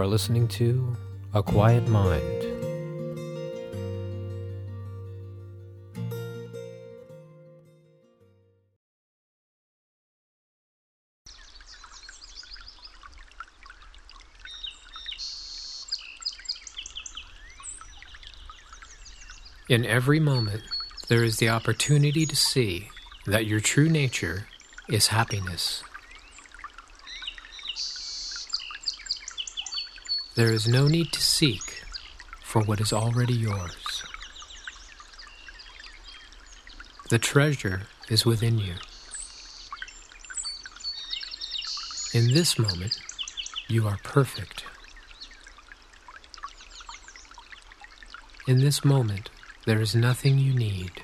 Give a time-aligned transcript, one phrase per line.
[0.00, 0.96] are listening to
[1.34, 2.24] A Quiet Mind.
[19.68, 20.62] In every moment,
[21.08, 22.88] there is the opportunity to see
[23.26, 24.46] that your true nature
[24.88, 25.84] is happiness.
[30.36, 31.82] There is no need to seek
[32.42, 34.04] for what is already yours.
[37.10, 38.74] The treasure is within you.
[42.14, 43.00] In this moment,
[43.68, 44.64] you are perfect.
[48.46, 49.30] In this moment,
[49.66, 51.02] there is nothing you need.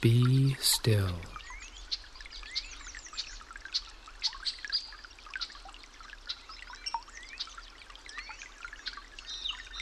[0.00, 1.10] Be still.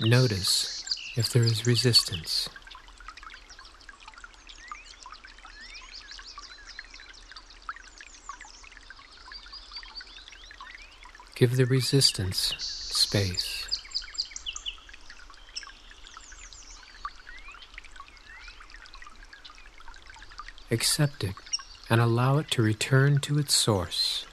[0.00, 0.84] Notice
[1.16, 2.48] if there is resistance.
[11.34, 13.63] Give the resistance space.
[20.70, 21.34] Accept it
[21.88, 24.26] and allow it to return to its source.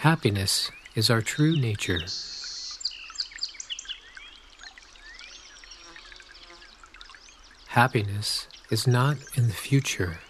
[0.00, 2.00] Happiness is our true nature.
[7.68, 10.20] Happiness is not in the future.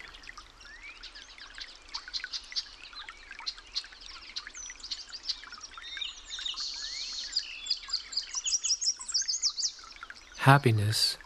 [10.47, 11.17] Happiness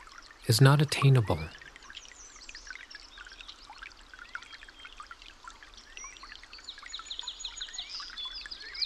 [0.48, 1.38] is not attainable.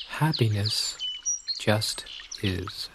[0.09, 0.97] Happiness
[1.57, 2.03] just
[2.44, 2.90] is.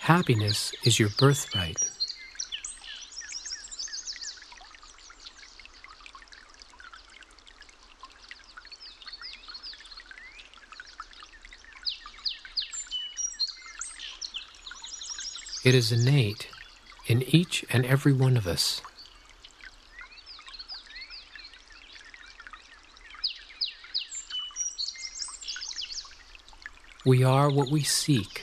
[0.00, 1.91] Happiness is your birthright.
[15.64, 16.48] It is innate
[17.06, 18.82] in each and every one of us.
[27.04, 28.42] We are what we seek.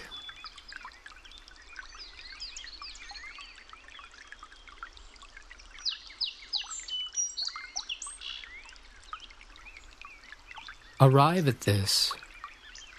[11.01, 12.13] Arrive at this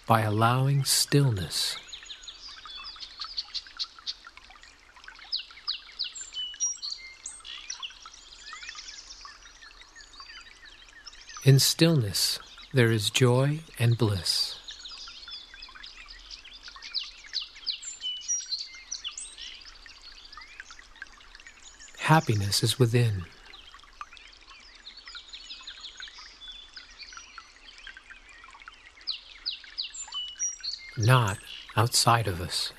[0.07, 1.77] by allowing stillness.
[11.43, 12.39] In stillness,
[12.75, 14.59] there is joy and bliss.
[22.01, 23.25] Happiness is within.
[30.99, 31.39] Not
[31.75, 32.73] outside of us.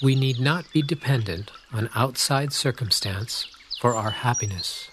[0.00, 3.46] We need not be dependent on outside circumstance
[3.80, 4.88] for our happiness.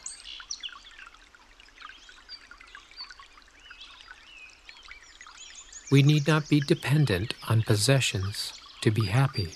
[5.91, 9.53] We need not be dependent on possessions to be happy.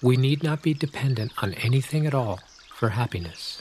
[0.00, 2.38] We need not be dependent on anything at all
[2.76, 3.60] for happiness.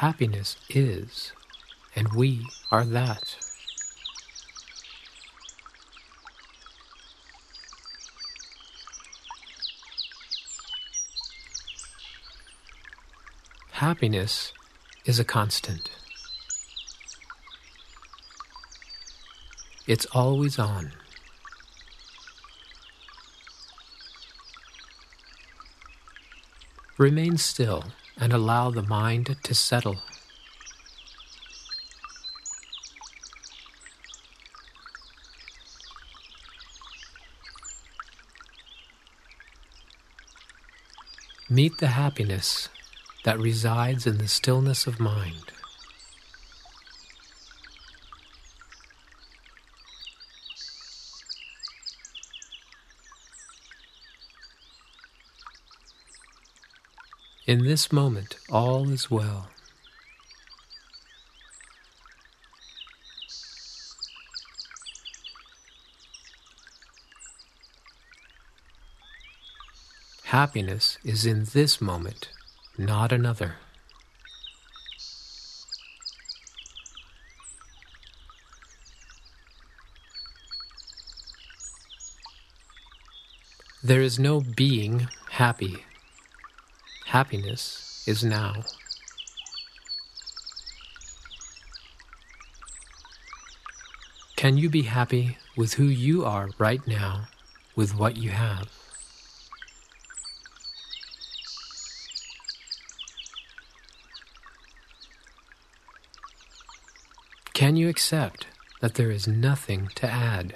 [0.00, 1.32] Happiness is,
[1.94, 3.36] and we are that.
[13.72, 14.54] Happiness
[15.04, 15.90] is a constant.
[19.86, 20.92] It's always on.
[26.96, 27.84] Remain still
[28.20, 29.96] and allow the mind to settle.
[41.48, 42.68] Meet the happiness
[43.24, 45.50] that resides in the stillness of mind.
[57.50, 59.48] In this moment, all is well.
[70.26, 72.28] Happiness is in this moment,
[72.78, 73.56] not another.
[83.82, 85.84] There is no being happy.
[87.10, 88.54] Happiness is now.
[94.36, 97.26] Can you be happy with who you are right now,
[97.74, 98.68] with what you have?
[107.52, 108.46] Can you accept
[108.80, 110.54] that there is nothing to add?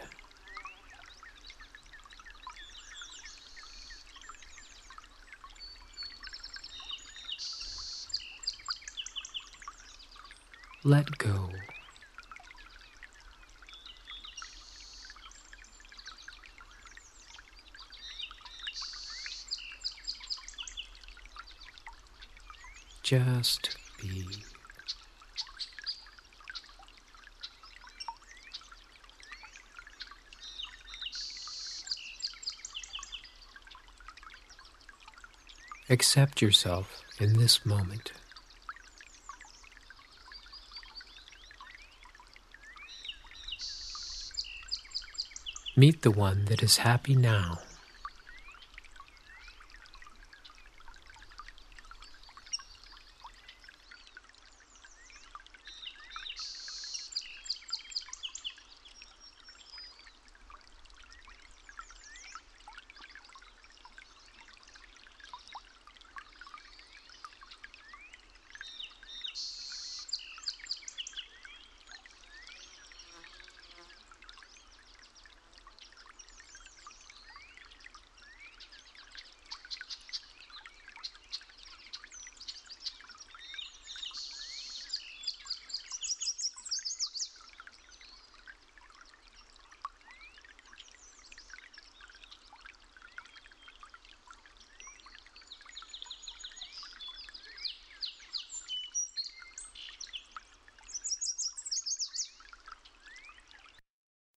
[10.86, 11.48] Let go.
[23.02, 24.26] Just be.
[35.88, 38.12] Accept yourself in this moment.
[45.76, 47.58] Meet the one that is happy now.